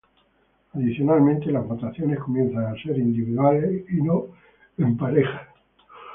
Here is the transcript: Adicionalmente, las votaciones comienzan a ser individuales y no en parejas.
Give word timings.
Adicionalmente, 0.73 1.51
las 1.51 1.67
votaciones 1.67 2.17
comienzan 2.21 2.65
a 2.65 2.81
ser 2.81 2.97
individuales 2.97 3.85
y 3.91 4.01
no 4.01 4.29
en 4.79 4.97
parejas. 4.97 5.47